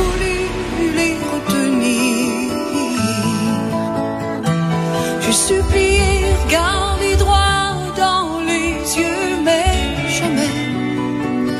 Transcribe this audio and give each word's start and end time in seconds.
voulu 0.00 0.36
les 0.98 1.14
retenir. 1.30 2.52
Je 5.20 5.32
supplié, 5.32 6.08
regarder 6.44 7.16
droit 7.16 7.74
dans 7.96 8.40
les 8.50 8.72
yeux, 8.98 9.30
mais 9.44 9.64
jamais 10.18 10.52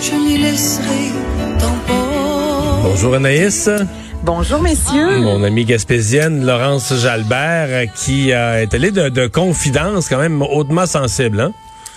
je 0.01 0.15
n'y 0.15 0.39
laisserai 0.39 1.03
tant 1.59 1.79
pas. 1.87 2.81
Bonjour 2.83 3.15
Anaïs. 3.15 3.69
Bonjour, 4.23 4.61
messieurs. 4.61 5.21
Mon 5.21 5.43
amie 5.45 5.65
gaspésienne 5.65 6.45
Laurence 6.45 6.93
Jalbert, 6.95 7.87
qui 7.95 8.33
euh, 8.33 8.63
est 8.63 8.75
allée 8.75 8.91
de, 8.91 9.09
de 9.09 9.27
confidence 9.27 10.09
quand 10.11 10.19
même 10.19 10.43
hautement 10.43 10.85
sensible. 10.87 11.41
Hein? 11.41 11.53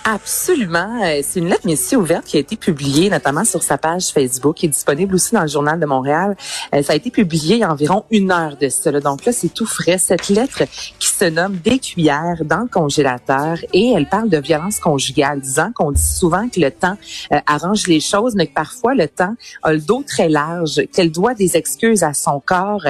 Absolument. 0.05 1.01
Euh, 1.01 1.21
c'est 1.23 1.39
une 1.39 1.47
lettre 1.47 1.65
ici 1.65 1.95
ouverte 1.95 2.25
qui 2.25 2.35
a 2.35 2.39
été 2.41 2.57
publiée 2.57 3.09
notamment 3.09 3.45
sur 3.45 3.63
sa 3.63 3.77
page 3.77 4.07
Facebook, 4.07 4.57
qui 4.57 4.65
est 4.65 4.69
disponible 4.69 5.15
aussi 5.15 5.33
dans 5.33 5.43
le 5.43 5.47
Journal 5.47 5.79
de 5.79 5.85
Montréal. 5.85 6.35
Euh, 6.75 6.83
ça 6.83 6.91
a 6.91 6.95
été 6.97 7.09
publié 7.09 7.55
il 7.55 7.59
y 7.61 7.63
a 7.63 7.71
environ 7.71 8.03
une 8.11 8.29
heure 8.29 8.57
de 8.57 8.67
cela. 8.67 8.99
Donc 8.99 9.23
là, 9.23 9.31
c'est 9.31 9.53
tout 9.53 9.65
frais. 9.65 9.97
Cette 9.97 10.27
lettre 10.27 10.63
qui 10.99 11.07
se 11.07 11.23
nomme 11.25 11.55
Des 11.55 11.79
cuillères 11.79 12.43
dans 12.43 12.61
le 12.61 12.67
congélateur 12.67 13.59
et 13.71 13.93
elle 13.93 14.09
parle 14.09 14.27
de 14.27 14.37
violence 14.39 14.79
conjugale, 14.79 15.39
disant 15.39 15.71
qu'on 15.73 15.93
dit 15.93 16.01
souvent 16.01 16.49
que 16.49 16.59
le 16.59 16.71
temps 16.71 16.97
euh, 17.31 17.39
arrange 17.47 17.87
les 17.87 18.01
choses, 18.01 18.35
mais 18.35 18.47
que 18.47 18.53
parfois 18.53 18.95
le 18.95 19.07
temps 19.07 19.35
a 19.61 19.71
le 19.71 19.79
dos 19.79 20.03
très 20.05 20.27
large, 20.27 20.81
qu'elle 20.91 21.11
doit 21.11 21.33
des 21.33 21.55
excuses 21.55 22.03
à 22.03 22.13
son 22.13 22.41
corps 22.45 22.85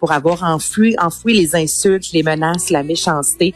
pour 0.00 0.12
avoir 0.12 0.42
enfoui, 0.44 0.96
enfoui 0.98 1.34
les 1.34 1.56
insultes, 1.56 2.12
les 2.12 2.22
menaces, 2.22 2.70
la 2.70 2.82
méchanceté 2.82 3.54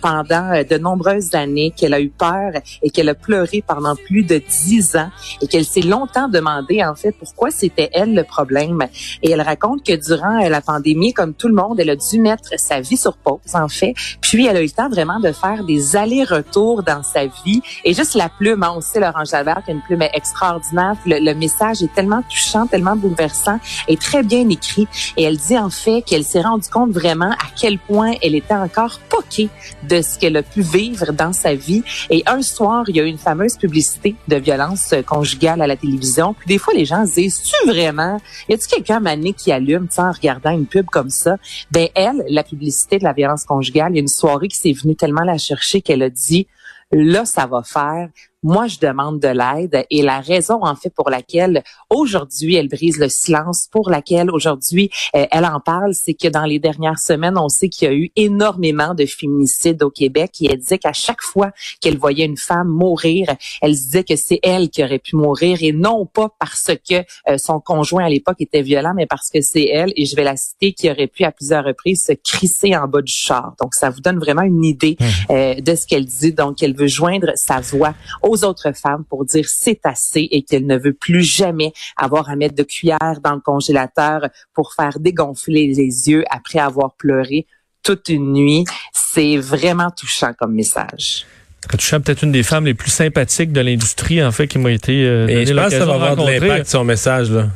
pendant 0.00 0.62
de 0.62 0.78
nombreuses 0.78 1.34
années, 1.34 1.72
qu'elle 1.76 1.94
a 1.94 2.00
eu 2.00 2.08
peur 2.08 2.45
et 2.82 2.90
qu'elle 2.90 3.08
a 3.08 3.14
pleuré 3.14 3.62
pendant 3.66 3.96
plus 3.96 4.22
de 4.22 4.40
dix 4.64 4.96
ans 4.96 5.10
et 5.40 5.46
qu'elle 5.46 5.64
s'est 5.64 5.80
longtemps 5.80 6.28
demandé 6.28 6.84
en 6.84 6.94
fait 6.94 7.12
pourquoi 7.12 7.50
c'était 7.50 7.90
elle 7.92 8.14
le 8.14 8.24
problème. 8.24 8.86
Et 9.22 9.30
elle 9.30 9.40
raconte 9.40 9.84
que 9.84 9.94
durant 9.96 10.42
euh, 10.42 10.48
la 10.48 10.60
pandémie, 10.60 11.12
comme 11.12 11.34
tout 11.34 11.48
le 11.48 11.54
monde, 11.54 11.78
elle 11.80 11.90
a 11.90 11.96
dû 11.96 12.20
mettre 12.20 12.50
sa 12.58 12.80
vie 12.80 12.96
sur 12.96 13.16
pause 13.16 13.54
en 13.54 13.68
fait. 13.68 13.94
Puis 14.20 14.46
elle 14.46 14.56
a 14.56 14.60
eu 14.60 14.66
le 14.66 14.70
temps 14.70 14.88
vraiment 14.88 15.20
de 15.20 15.32
faire 15.32 15.64
des 15.64 15.96
allers-retours 15.96 16.82
dans 16.82 17.02
sa 17.02 17.26
vie. 17.26 17.62
Et 17.84 17.94
juste 17.94 18.14
la 18.14 18.28
plume, 18.28 18.62
hein, 18.62 18.74
on 18.76 18.80
sait 18.80 19.00
Laurent 19.00 19.24
Jalbert 19.24 19.62
qui 19.64 19.70
a 19.70 19.74
une 19.74 19.82
plume 19.82 20.02
extraordinaire. 20.02 20.96
Le, 21.06 21.34
message 21.34 21.82
est 21.82 21.92
tellement 21.94 22.22
touchant, 22.22 22.66
tellement 22.66 22.96
bouleversant 22.96 23.58
et 23.88 23.96
très 23.96 24.22
bien 24.22 24.48
écrit. 24.48 24.88
Et 25.16 25.24
elle 25.24 25.36
dit 25.36 25.58
en 25.58 25.70
fait 25.70 26.02
qu'elle 26.02 26.24
s'est 26.24 26.40
rendue 26.40 26.68
compte 26.68 26.90
vraiment 26.90 27.30
à 27.30 27.46
quel 27.60 27.78
point 27.78 28.12
elle 28.22 28.34
était 28.34 28.54
encore 28.54 29.00
poquée 29.08 29.48
de 29.88 30.02
ce 30.02 30.18
qu'elle 30.18 30.36
a 30.36 30.42
pu 30.42 30.62
vivre 30.62 31.12
dans 31.12 31.32
sa 31.32 31.54
vie. 31.54 31.82
Et 32.10 32.22
soir, 32.42 32.84
il 32.88 32.96
y 32.96 33.00
a 33.00 33.04
eu 33.04 33.08
une 33.08 33.18
fameuse 33.18 33.56
publicité 33.56 34.16
de 34.28 34.36
violence 34.36 34.94
conjugale 35.06 35.62
à 35.62 35.66
la 35.66 35.76
télévision. 35.76 36.34
Puis 36.34 36.46
des 36.48 36.58
fois, 36.58 36.74
les 36.74 36.84
gens 36.84 37.06
se 37.06 37.14
disent, 37.14 37.42
tu 37.42 37.68
vraiment? 37.68 38.20
Y 38.48 38.54
a-t-il 38.54 38.68
quelqu'un 38.68 39.00
mané 39.00 39.32
qui 39.32 39.52
allume 39.52 39.88
en 39.98 40.12
regardant 40.12 40.50
une 40.50 40.66
pub 40.66 40.86
comme 40.86 41.10
ça? 41.10 41.36
Ben 41.70 41.88
elle, 41.94 42.24
la 42.28 42.42
publicité 42.42 42.98
de 42.98 43.04
la 43.04 43.12
violence 43.12 43.44
conjugale, 43.44 43.92
il 43.92 43.96
y 43.96 43.98
a 43.98 44.02
une 44.02 44.08
soirée 44.08 44.48
qui 44.48 44.58
s'est 44.58 44.72
venue 44.72 44.96
tellement 44.96 45.24
la 45.24 45.38
chercher 45.38 45.80
qu'elle 45.80 46.02
a 46.02 46.10
dit, 46.10 46.46
là, 46.92 47.24
ça 47.24 47.46
va 47.46 47.62
faire 47.62 48.08
moi, 48.42 48.66
je 48.66 48.78
demande 48.78 49.20
de 49.20 49.28
l'aide 49.28 49.84
et 49.90 50.02
la 50.02 50.20
raison 50.20 50.60
en 50.62 50.76
fait 50.76 50.90
pour 50.90 51.10
laquelle 51.10 51.62
aujourd'hui 51.90 52.56
elle 52.56 52.68
brise 52.68 52.98
le 52.98 53.08
silence, 53.08 53.68
pour 53.70 53.90
laquelle 53.90 54.30
aujourd'hui 54.30 54.90
euh, 55.14 55.26
elle 55.30 55.44
en 55.44 55.60
parle, 55.60 55.94
c'est 55.94 56.14
que 56.14 56.28
dans 56.28 56.44
les 56.44 56.58
dernières 56.58 56.98
semaines, 56.98 57.38
on 57.38 57.48
sait 57.48 57.68
qu'il 57.68 57.88
y 57.88 57.90
a 57.90 57.94
eu 57.94 58.10
énormément 58.16 58.94
de 58.94 59.06
féminicides 59.06 59.82
au 59.82 59.90
Québec 59.90 60.32
et 60.40 60.50
elle 60.52 60.58
disait 60.58 60.78
qu'à 60.78 60.92
chaque 60.92 61.22
fois 61.22 61.50
qu'elle 61.80 61.98
voyait 61.98 62.24
une 62.24 62.36
femme 62.36 62.68
mourir, 62.68 63.34
elle 63.62 63.72
disait 63.72 64.04
que 64.04 64.16
c'est 64.16 64.40
elle 64.42 64.70
qui 64.70 64.84
aurait 64.84 64.98
pu 64.98 65.16
mourir 65.16 65.58
et 65.60 65.72
non 65.72 66.06
pas 66.06 66.28
parce 66.38 66.70
que 66.88 67.04
euh, 67.28 67.38
son 67.38 67.60
conjoint 67.60 68.04
à 68.04 68.08
l'époque 68.08 68.40
était 68.40 68.62
violent, 68.62 68.92
mais 68.94 69.06
parce 69.06 69.30
que 69.30 69.40
c'est 69.40 69.64
elle, 69.64 69.92
et 69.96 70.04
je 70.04 70.16
vais 70.16 70.24
la 70.24 70.36
citer, 70.36 70.72
qui 70.72 70.90
aurait 70.90 71.06
pu 71.06 71.24
à 71.24 71.32
plusieurs 71.32 71.64
reprises 71.64 72.04
se 72.04 72.12
crisser 72.12 72.76
en 72.76 72.86
bas 72.86 73.02
du 73.02 73.12
char. 73.12 73.54
Donc, 73.60 73.74
ça 73.74 73.90
vous 73.90 74.00
donne 74.00 74.18
vraiment 74.18 74.42
une 74.42 74.64
idée 74.64 74.96
mmh. 74.98 75.04
euh, 75.30 75.54
de 75.54 75.74
ce 75.74 75.86
qu'elle 75.86 76.04
dit. 76.04 76.32
Donc, 76.32 76.62
elle 76.62 76.76
veut 76.76 76.86
joindre 76.86 77.32
sa 77.34 77.60
voix 77.60 77.94
aux 78.36 78.44
autres 78.44 78.72
femmes 78.76 79.04
pour 79.08 79.24
dire 79.24 79.46
c'est 79.48 79.80
assez 79.84 80.28
et 80.30 80.42
qu'elle 80.42 80.66
ne 80.66 80.76
veut 80.76 80.92
plus 80.92 81.22
jamais 81.22 81.72
avoir 81.96 82.28
à 82.28 82.36
mettre 82.36 82.54
de 82.54 82.62
cuillère 82.62 83.20
dans 83.22 83.34
le 83.34 83.40
congélateur 83.40 84.28
pour 84.54 84.74
faire 84.74 84.98
dégonfler 85.00 85.68
les 85.68 86.08
yeux 86.08 86.24
après 86.30 86.58
avoir 86.58 86.94
pleuré 86.94 87.46
toute 87.82 88.08
une 88.08 88.32
nuit. 88.32 88.64
C'est 88.92 89.36
vraiment 89.36 89.90
touchant 89.90 90.32
comme 90.38 90.54
message. 90.54 91.24
Touchant 91.70 92.00
peut-être 92.00 92.22
une 92.22 92.32
des 92.32 92.42
femmes 92.42 92.66
les 92.66 92.74
plus 92.74 92.90
sympathiques 92.90 93.52
de 93.52 93.60
l'industrie, 93.60 94.22
en 94.22 94.30
fait, 94.30 94.46
qui 94.46 94.58
m'a 94.58 94.70
été 94.70 95.04
euh, 95.04 95.26
Et 95.26 95.46
je 95.46 95.54
pense 95.54 95.70
que 95.70 95.78
ça 95.78 95.84
va 95.84 95.94
avoir 95.94 96.16
de 96.16 96.24
l'impact, 96.24 96.66
son 96.66 96.84
message, 96.84 97.30
là. 97.30 97.48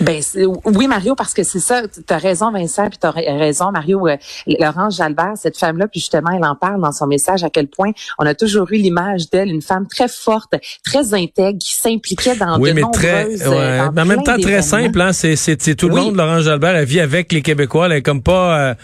Ben 0.00 0.20
oui 0.64 0.88
Mario 0.88 1.14
parce 1.14 1.32
que 1.32 1.42
c'est 1.42 1.60
ça 1.60 1.82
tu 1.88 2.12
as 2.12 2.18
raison 2.18 2.52
Vincent 2.52 2.88
puis 2.88 2.98
tu 2.98 3.06
as 3.06 3.10
raison 3.10 3.70
Mario 3.72 4.06
euh, 4.08 4.16
Laurence 4.46 4.96
Jalbert 4.96 5.32
cette 5.36 5.56
femme 5.56 5.78
là 5.78 5.86
puis 5.88 6.00
justement 6.00 6.30
elle 6.36 6.44
en 6.44 6.54
parle 6.54 6.82
dans 6.82 6.92
son 6.92 7.06
message 7.06 7.44
à 7.44 7.50
quel 7.50 7.68
point 7.68 7.92
on 8.18 8.26
a 8.26 8.34
toujours 8.34 8.70
eu 8.72 8.76
l'image 8.76 9.30
d'elle 9.30 9.48
une 9.48 9.62
femme 9.62 9.86
très 9.86 10.08
forte 10.08 10.54
très 10.84 11.14
intègre 11.14 11.58
qui 11.58 11.74
s'impliquait 11.74 12.36
dans 12.36 12.58
oui, 12.58 12.70
de 12.70 12.74
mais 12.74 12.80
nombreuses 12.82 13.40
très, 13.40 13.48
ouais. 13.48 13.90
mais 13.94 14.02
en 14.02 14.04
même 14.04 14.22
temps 14.22 14.38
très 14.38 14.60
simple 14.60 15.00
hein 15.00 15.12
c'est 15.14 15.36
c'est 15.36 15.74
tout 15.74 15.88
le 15.88 15.94
monde 15.94 16.16
Laurence 16.16 16.42
Jalbert 16.42 16.76
elle 16.76 16.84
vit 16.84 17.00
avec 17.00 17.32
les 17.32 17.40
Québécois 17.40 17.86
elle 17.86 17.92
est 17.92 18.02
comme 18.02 18.22
pas 18.22 18.60
euh, 18.60 18.74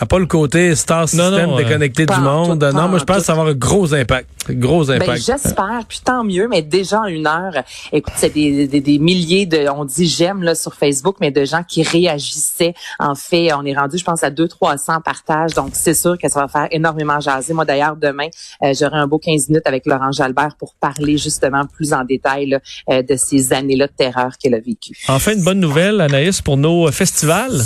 a 0.00 0.06
pas 0.06 0.18
le 0.18 0.26
côté 0.26 0.74
star 0.74 1.08
system 1.08 1.30
non, 1.30 1.46
non, 1.52 1.56
déconnecté 1.56 2.06
du 2.06 2.20
monde. 2.20 2.62
non 2.74 2.88
moi 2.88 2.98
je 2.98 3.04
pense 3.04 3.18
que 3.18 3.22
ça 3.22 3.34
va 3.34 3.42
avoir 3.42 3.54
un 3.54 3.58
gros 3.58 3.94
impact 3.94 4.28
gros 4.50 4.84
ben, 4.84 5.00
impact. 5.00 5.24
j'espère 5.24 5.84
puis 5.88 6.00
tant 6.04 6.24
mieux 6.24 6.48
mais 6.48 6.62
déjà 6.62 7.02
en 7.02 7.06
une 7.06 7.26
heure 7.28 7.62
écoute 7.92 8.14
c'est 8.16 8.34
des, 8.34 8.66
des, 8.66 8.80
des 8.80 8.98
milliers 8.98 9.46
de 9.46 9.68
on 9.68 9.84
dit 9.84 10.08
j'aime 10.08 10.42
là 10.42 10.55
sur 10.56 10.74
Facebook, 10.74 11.16
mais 11.20 11.30
de 11.30 11.44
gens 11.44 11.62
qui 11.62 11.82
réagissaient. 11.82 12.74
En 12.98 13.14
fait, 13.14 13.52
on 13.52 13.64
est 13.64 13.74
rendu, 13.74 13.98
je 13.98 14.04
pense, 14.04 14.22
à 14.22 14.30
200-300 14.30 15.02
partages. 15.02 15.54
Donc, 15.54 15.70
c'est 15.74 15.94
sûr 15.94 16.16
que 16.18 16.28
ça 16.28 16.40
va 16.40 16.48
faire 16.48 16.68
énormément 16.70 17.20
jaser. 17.20 17.52
Moi, 17.52 17.64
d'ailleurs, 17.64 17.96
demain, 17.96 18.28
euh, 18.62 18.72
j'aurai 18.78 18.98
un 18.98 19.06
beau 19.06 19.18
15 19.18 19.48
minutes 19.48 19.66
avec 19.66 19.86
Laurent 19.86 20.12
Jalbert 20.12 20.56
pour 20.58 20.74
parler 20.74 21.18
justement 21.18 21.64
plus 21.66 21.92
en 21.92 22.04
détail 22.04 22.58
euh, 22.90 23.02
de 23.02 23.16
ces 23.16 23.52
années-là 23.52 23.86
de 23.86 23.92
terreur 23.92 24.36
qu'elle 24.38 24.54
a 24.54 24.60
vécues. 24.60 24.96
Enfin, 25.08 25.34
une 25.34 25.44
bonne 25.44 25.60
nouvelle, 25.60 26.00
Anaïs, 26.00 26.40
pour 26.40 26.56
nos 26.56 26.90
festivals. 26.90 27.60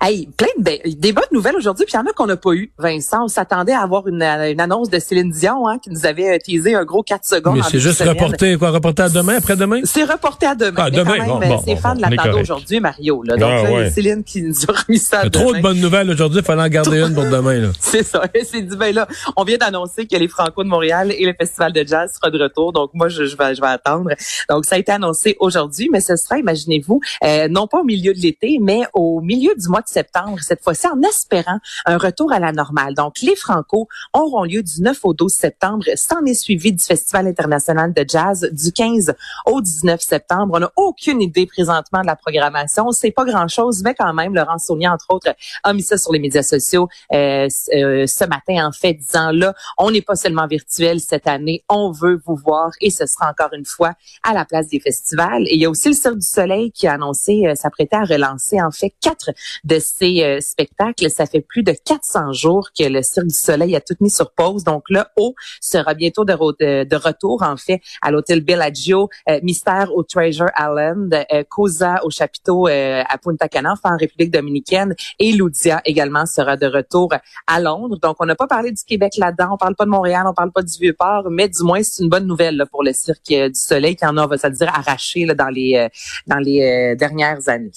Hey, 0.00 0.28
plein 0.36 0.48
de 0.58 0.94
des 0.94 1.12
bonnes 1.12 1.24
nouvelles 1.32 1.56
aujourd'hui, 1.56 1.84
puis 1.86 1.94
il 1.94 1.96
y 1.96 2.00
en 2.00 2.06
a 2.06 2.12
qu'on 2.12 2.26
n'a 2.26 2.36
pas 2.36 2.52
eu. 2.52 2.72
Vincent, 2.78 3.24
on 3.24 3.28
s'attendait 3.28 3.72
à 3.72 3.80
avoir 3.80 4.06
une, 4.08 4.22
une 4.22 4.60
annonce 4.60 4.90
de 4.90 4.98
Céline 4.98 5.30
Dion 5.30 5.68
hein, 5.68 5.78
qui 5.78 5.90
nous 5.90 6.06
avait 6.06 6.38
teasé 6.38 6.74
un 6.74 6.84
gros 6.84 7.02
4 7.02 7.24
secondes. 7.24 7.56
Mais 7.56 7.62
c'est 7.70 7.78
juste 7.78 8.02
reporté, 8.02 8.56
quoi, 8.56 8.70
reporté 8.70 9.02
à 9.02 9.08
demain, 9.08 9.36
après-demain? 9.36 9.80
C'est 9.84 10.04
reporté 10.04 10.46
à 10.46 10.54
demain. 10.54 10.84
Ah, 10.86 10.90
demain, 10.90 11.18
mais 11.18 11.26
bon, 11.26 11.38
même, 11.38 11.48
bon, 11.50 11.62
c'est 11.64 11.74
bon, 11.74 11.80
fan 11.80 11.98
bon, 11.98 12.08
de 12.08 12.16
l'attendre 12.16 12.40
aujourd'hui, 12.40 12.80
Mario. 12.80 13.22
Là. 13.22 13.36
Donc, 13.36 13.50
Ah, 13.50 13.62
là, 13.62 13.72
ouais. 13.72 13.90
Céline 13.90 14.24
qui 14.24 14.42
nous 14.42 14.54
a 14.68 14.72
remis 14.72 14.98
ça 14.98 15.20
Il 15.22 15.24
y 15.24 15.26
a 15.26 15.30
trop 15.30 15.54
de 15.54 15.60
bonnes 15.60 15.80
nouvelles 15.80 16.10
aujourd'hui, 16.10 16.40
il 16.40 16.44
fallait 16.44 16.62
en 16.62 16.68
garder 16.68 17.00
une 17.00 17.14
pour 17.14 17.24
demain. 17.24 17.58
Là. 17.58 17.68
C'est 17.80 18.02
ça. 18.02 18.22
S'est 18.44 18.62
dit, 18.62 18.76
ben 18.76 18.94
là, 18.94 19.08
on 19.36 19.44
vient 19.44 19.56
d'annoncer 19.56 20.06
que 20.06 20.16
les 20.16 20.28
Franco 20.28 20.62
de 20.62 20.68
Montréal 20.68 21.12
et 21.16 21.24
le 21.24 21.34
Festival 21.38 21.72
de 21.72 21.86
jazz 21.86 22.12
sera 22.14 22.30
de 22.30 22.42
retour. 22.42 22.72
Donc, 22.72 22.90
moi, 22.94 23.08
je, 23.08 23.24
je, 23.24 23.36
vais, 23.36 23.54
je 23.54 23.60
vais 23.60 23.68
attendre. 23.68 24.10
Donc, 24.50 24.64
ça 24.64 24.76
a 24.76 24.78
été 24.78 24.92
annoncé 24.92 25.36
aujourd'hui, 25.40 25.88
mais 25.90 26.00
ce 26.00 26.16
sera, 26.16 26.38
imaginez-vous, 26.38 27.00
euh, 27.24 27.48
non 27.48 27.66
pas 27.66 27.80
au 27.80 27.84
milieu 27.84 28.12
de 28.12 28.18
l'été, 28.18 28.58
mais 28.60 28.82
au 28.92 29.20
milieu 29.20 29.54
du 29.54 29.63
mois 29.68 29.80
de 29.80 29.88
septembre, 29.88 30.38
cette 30.40 30.62
fois-ci, 30.62 30.86
en 30.86 31.00
espérant 31.02 31.58
un 31.86 31.98
retour 31.98 32.32
à 32.32 32.38
la 32.38 32.52
normale. 32.52 32.94
Donc, 32.94 33.20
les 33.22 33.36
Franco 33.36 33.88
auront 34.12 34.44
lieu 34.44 34.62
du 34.62 34.82
9 34.82 34.98
au 35.04 35.14
12 35.14 35.32
septembre. 35.32 35.84
S'en 35.96 36.24
est 36.24 36.34
suivi 36.34 36.72
du 36.72 36.82
Festival 36.82 37.26
international 37.26 37.92
de 37.92 38.04
jazz 38.06 38.48
du 38.52 38.72
15 38.72 39.14
au 39.46 39.60
19 39.60 40.00
septembre. 40.00 40.54
On 40.56 40.60
n'a 40.60 40.72
aucune 40.76 41.20
idée 41.20 41.46
présentement 41.46 42.00
de 42.02 42.06
la 42.06 42.16
programmation. 42.16 42.90
C'est 42.92 43.10
pas 43.10 43.24
grand-chose, 43.24 43.82
mais 43.84 43.94
quand 43.94 44.12
même, 44.12 44.34
Laurent 44.34 44.58
Saunier, 44.58 44.88
entre 44.88 45.06
autres, 45.10 45.34
a 45.62 45.72
mis 45.72 45.82
ça 45.82 45.98
sur 45.98 46.12
les 46.12 46.18
médias 46.18 46.42
sociaux 46.42 46.88
euh, 47.12 47.48
euh, 47.74 48.06
ce 48.06 48.24
matin, 48.24 48.66
en 48.66 48.72
fait, 48.72 48.94
disant 48.94 49.30
là, 49.30 49.54
on 49.78 49.90
n'est 49.90 50.02
pas 50.02 50.16
seulement 50.16 50.46
virtuel 50.46 51.00
cette 51.00 51.26
année, 51.26 51.64
on 51.68 51.90
veut 51.90 52.20
vous 52.24 52.36
voir 52.36 52.70
et 52.80 52.90
ce 52.90 53.06
sera 53.06 53.30
encore 53.30 53.52
une 53.52 53.64
fois 53.64 53.92
à 54.22 54.32
la 54.32 54.44
place 54.44 54.68
des 54.68 54.80
festivals. 54.80 55.42
Et 55.46 55.54
il 55.54 55.60
y 55.60 55.64
a 55.64 55.70
aussi 55.70 55.88
le 55.88 55.94
Cirque 55.94 56.18
du 56.18 56.26
Soleil 56.26 56.72
qui 56.72 56.86
a 56.86 56.94
annoncé 56.94 57.46
euh, 57.46 57.54
s'apprêter 57.54 57.96
à 57.96 58.04
relancer 58.04 58.60
en 58.60 58.70
fait 58.70 58.94
quatre 59.00 59.30
de 59.62 59.78
ces 59.78 60.22
euh, 60.22 60.40
spectacles. 60.40 61.10
Ça 61.10 61.26
fait 61.26 61.40
plus 61.40 61.62
de 61.62 61.74
400 61.84 62.32
jours 62.32 62.70
que 62.76 62.84
le 62.84 63.02
Cirque 63.02 63.28
du 63.28 63.34
Soleil 63.34 63.76
a 63.76 63.80
tout 63.80 63.94
mis 64.00 64.10
sur 64.10 64.32
pause. 64.32 64.64
Donc 64.64 64.84
le 64.88 65.02
haut 65.16 65.34
sera 65.60 65.94
bientôt 65.94 66.24
de, 66.24 66.84
de 66.84 66.96
retour 66.96 67.42
en 67.42 67.56
fait 67.56 67.80
à 68.02 68.10
l'hôtel 68.10 68.40
Bellagio, 68.40 69.08
euh, 69.28 69.40
Mystère 69.42 69.94
au 69.94 70.02
Treasure 70.02 70.50
Island, 70.58 71.24
euh, 71.32 71.44
Cosa 71.48 72.04
au 72.04 72.10
chapiteau 72.10 72.68
euh, 72.68 73.02
à 73.08 73.18
Punta 73.18 73.48
Cana, 73.48 73.74
en 73.84 73.96
République 73.96 74.30
dominicaine, 74.30 74.94
et 75.18 75.32
Loudia 75.32 75.80
également 75.84 76.26
sera 76.26 76.56
de 76.56 76.66
retour 76.66 77.12
à 77.46 77.60
Londres. 77.60 77.98
Donc 78.00 78.16
on 78.20 78.26
n'a 78.26 78.34
pas 78.34 78.46
parlé 78.46 78.72
du 78.72 78.82
Québec 78.84 79.14
là-dedans, 79.16 79.50
on 79.52 79.56
parle 79.56 79.76
pas 79.76 79.84
de 79.84 79.90
Montréal, 79.90 80.24
on 80.26 80.34
parle 80.34 80.52
pas 80.52 80.62
du 80.62 80.76
Vieux-Port, 80.78 81.28
mais 81.30 81.48
du 81.48 81.62
moins 81.62 81.82
c'est 81.82 82.02
une 82.02 82.08
bonne 82.08 82.26
nouvelle 82.26 82.56
là, 82.56 82.66
pour 82.66 82.82
le 82.82 82.92
Cirque 82.92 83.30
euh, 83.32 83.48
du 83.48 83.60
Soleil 83.60 83.96
qui 83.96 84.06
en 84.06 84.16
a, 84.16 84.24
on 84.24 84.26
va 84.26 84.38
se 84.38 84.46
dire, 84.48 84.68
arraché 84.68 85.24
là, 85.26 85.34
dans 85.34 85.48
les 85.48 85.76
euh, 85.76 85.88
dans 86.26 86.38
les 86.38 86.62
euh, 86.62 86.96
dernières 86.96 87.48
années. 87.48 87.70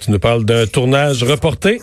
Tu 0.00 0.10
nous 0.10 0.18
parles 0.18 0.44
d'un 0.44 0.66
tournage 0.66 1.24
reporté? 1.24 1.82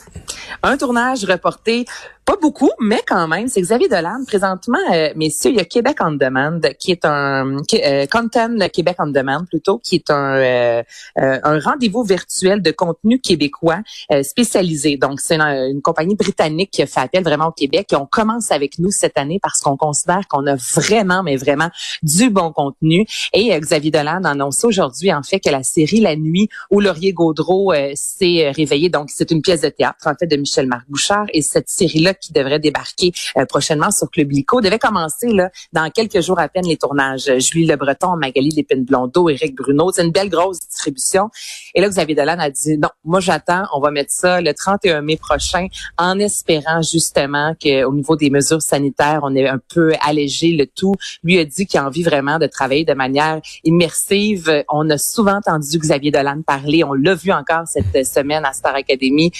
Un 0.63 0.77
tournage 0.77 1.25
reporté 1.25 1.85
Pas 2.27 2.35
beaucoup, 2.41 2.71
mais 2.81 3.01
quand 3.07 3.25
même, 3.29 3.47
c'est 3.47 3.62
Xavier 3.62 3.88
Dolan. 3.88 4.25
Présentement, 4.27 4.77
euh, 4.91 5.13
messieurs, 5.15 5.51
il 5.51 5.56
y 5.56 5.62
a 5.62 5.63
Québec 5.63 5.95
on 6.01 6.12
Demand, 6.12 6.59
qui 6.77 6.91
est 6.91 7.06
un 7.06 7.56
euh, 7.74 8.06
Content 8.12 8.57
Québec 8.68 8.97
on 9.00 9.07
Demand 9.07 9.45
plutôt, 9.47 9.77
qui 9.77 9.95
est 9.95 10.12
un 10.12 10.35
euh, 10.35 10.83
euh, 11.19 11.39
un 11.41 11.59
rendez-vous 11.62 12.03
virtuel 12.03 12.62
de 12.62 12.71
contenu 12.71 13.21
québécois 13.21 13.79
spécialisé. 14.24 14.97
Donc, 14.97 15.21
c'est 15.21 15.39
une, 15.39 15.81
compagnie 15.81 16.15
britannique 16.15 16.71
qui 16.71 16.81
a 16.81 16.85
fait 16.85 17.00
appel 17.00 17.24
vraiment 17.24 17.47
au 17.47 17.51
Québec 17.51 17.94
et 17.94 17.95
on 17.95 18.06
commence 18.06 18.51
avec 18.51 18.77
nous 18.77 18.91
cette 18.91 19.18
année 19.18 19.39
parce 19.41 19.59
qu'on 19.59 19.77
considère 19.77 20.27
qu'on 20.27 20.45
a 20.47 20.56
vraiment, 20.75 21.24
mais 21.24 21.38
vraiment 21.38 21.69
du 22.03 22.29
bon 22.29 22.51
contenu. 22.51 23.06
Et 23.31 23.57
Xavier 23.57 23.91
Dolan 23.91 24.25
a 24.25 24.31
annoncé 24.31 24.68
aujourd'hui 24.68 25.13
en 25.13 25.24
fait 25.24 25.39
que 25.39 25.50
la 25.50 25.63
série 25.63 26.01
La 26.01 26.18
Nuit 26.18 26.50
où 26.71 26.81
Laurier 26.81 27.13
Gaudreau 27.13 27.71
s'est 27.95 28.51
réveillé. 28.51 28.89
Donc, 28.89 29.12
c'est 29.12 29.31
une 29.31 29.41
pièce 29.41 29.62
de 29.62 29.69
théâtre 29.69 30.06
en 30.07 30.13
fait 30.19 30.27
de 30.27 30.35
Michel 30.35 30.68
Marc 30.68 30.89
Bouchard 30.89 31.27
et 31.33 31.41
cette 31.41 31.69
série-là 31.69 32.15
qui 32.19 32.33
devrait 32.33 32.59
débarquer 32.59 33.11
euh, 33.37 33.45
prochainement 33.45 33.91
sur 33.91 34.09
Club 34.09 34.31
Lico 34.31 34.61
devait 34.61 34.79
commencer 34.79 35.27
là 35.27 35.49
dans 35.73 35.89
quelques 35.89 36.21
jours 36.21 36.39
à 36.39 36.47
peine 36.47 36.65
les 36.65 36.77
tournages. 36.77 37.31
Julie 37.39 37.65
Le 37.65 37.75
Breton, 37.75 38.15
Magali 38.15 38.49
Lépine-Blondeau, 38.49 39.29
Éric 39.29 39.55
Bruno, 39.55 39.91
c'est 39.91 40.05
une 40.05 40.11
belle 40.11 40.29
grosse 40.29 40.59
distribution. 40.59 41.29
Et 41.75 41.81
là, 41.81 41.89
Xavier 41.89 42.15
Dolan 42.15 42.37
a 42.39 42.49
dit 42.49 42.77
non, 42.77 42.89
moi 43.03 43.19
j'attends, 43.19 43.63
on 43.73 43.79
va 43.79 43.91
mettre 43.91 44.11
ça 44.11 44.41
le 44.41 44.53
31 44.53 45.01
mai 45.01 45.17
prochain 45.17 45.67
en 45.97 46.19
espérant 46.19 46.81
justement 46.81 47.53
qu'au 47.61 47.93
niveau 47.93 48.15
des 48.15 48.29
mesures 48.29 48.61
sanitaires, 48.61 49.21
on 49.23 49.35
ait 49.35 49.47
un 49.47 49.59
peu 49.73 49.93
allégé 50.05 50.51
le 50.51 50.65
tout. 50.65 50.93
Lui 51.23 51.39
a 51.39 51.45
dit 51.45 51.65
qu'il 51.65 51.79
a 51.79 51.85
envie 51.85 52.03
vraiment 52.03 52.39
de 52.39 52.47
travailler 52.47 52.85
de 52.85 52.93
manière 52.93 53.39
immersive. 53.63 54.63
On 54.69 54.89
a 54.89 54.97
souvent 54.97 55.37
entendu 55.37 55.77
Xavier 55.77 56.11
Dolan 56.11 56.41
parler, 56.45 56.83
on 56.83 56.93
l'a 56.93 57.15
vu 57.15 57.31
encore 57.31 57.63
cette 57.67 58.05
semaine 58.05 58.45
à 58.45 58.53
Star 58.53 58.75
Academy 58.75 59.31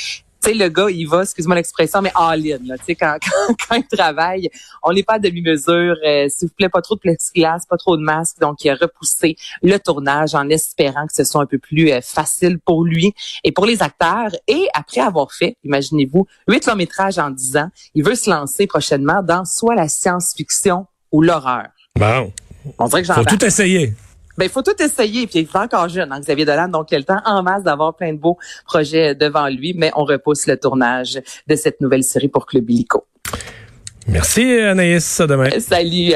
tu 0.42 0.50
sais, 0.50 0.56
le 0.56 0.70
gars, 0.70 0.90
il 0.90 1.08
va, 1.08 1.24
excuse-moi 1.24 1.56
l'expression, 1.56 2.02
mais 2.02 2.12
all-in, 2.16 2.58
tu 2.58 2.84
sais, 2.86 2.96
quand, 3.00 3.18
quand, 3.68 3.76
il 3.76 3.88
travaille, 3.88 4.50
on 4.84 4.94
n'est 4.94 5.04
pas 5.04 5.14
à 5.14 5.20
demi-mesure, 5.20 5.96
euh, 6.06 6.28
s'il 6.30 6.48
vous 6.48 6.54
plaît, 6.56 6.70
pas 6.70 6.82
trop 6.82 6.96
de 6.96 7.00
plexiglas, 7.00 7.66
pas 7.70 7.78
trop 7.78 7.98
de 7.98 8.02
masques, 8.02 8.40
donc 8.40 8.64
il 8.64 8.70
a 8.70 8.76
repoussé 8.76 9.36
le 9.62 9.78
tournage 9.78 10.36
en 10.36 10.50
espérant 10.50 11.08
que 11.08 11.14
ce 11.14 11.24
soit 11.24 11.42
un 11.42 11.46
peu 11.46 11.58
plus 11.58 11.92
euh, 11.92 12.02
facile 12.02 12.60
pour 12.60 12.84
lui 12.84 13.14
et 13.44 13.52
pour 13.52 13.66
les 13.66 13.82
acteurs. 13.82 14.32
Et 14.48 14.68
après 14.74 15.02
avoir 15.02 15.32
fait, 15.32 15.58
imaginez-vous, 15.64 16.28
huit 16.48 16.66
longs 16.66 16.76
métrages 16.76 17.20
en 17.20 17.30
dix 17.30 17.58
ans, 17.58 17.70
il 17.96 18.04
veut 18.04 18.16
se 18.16 18.30
lancer 18.30 18.68
prochainement 18.68 19.22
dans 19.24 19.46
soit 19.46 19.76
la 19.76 19.88
science-fiction 19.88 20.86
ou 21.12 21.22
l'horreur. 21.22 21.68
Bon. 21.96 22.32
On 22.78 22.88
dirait 22.88 23.02
que 23.02 23.08
j'en 23.08 23.16
Faut 23.16 23.24
tout 23.24 23.44
essayer. 23.46 23.94
Ben, 24.38 24.46
il 24.46 24.50
faut 24.50 24.62
tout 24.62 24.80
essayer. 24.82 25.28
Puis 25.28 25.40
il 25.40 25.44
est 25.44 25.56
encore 25.56 25.90
jeune, 25.90 26.12
hein, 26.12 26.20
Xavier 26.20 26.46
Dolan, 26.46 26.68
donc 26.68 26.92
il 26.92 26.96
a 26.96 26.98
le 27.00 27.04
temps 27.04 27.22
en 27.26 27.44
masse 27.44 27.64
d'avoir 27.64 27.96
plein 27.96 28.14
de 28.14 28.20
beaux 28.20 28.38
projets 28.66 29.16
devant 29.16 29.48
lui. 29.48 29.74
Mais 29.76 29.92
on 29.96 30.06
repousse 30.06 30.48
le 30.48 30.58
tournage 30.58 31.20
de 31.48 31.56
cette 31.56 31.82
nouvelle 31.82 32.04
série 32.04 32.28
pour 32.28 32.46
Club 32.46 32.70
Illico. 32.70 33.06
Merci 34.08 34.60
Anaïs. 34.60 35.20
À 35.20 35.28
demain. 35.28 35.50
Salut. 35.60 36.14